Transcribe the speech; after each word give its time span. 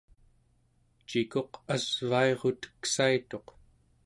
cikuq 1.07 1.51
asvairuteksaituq 1.75 3.47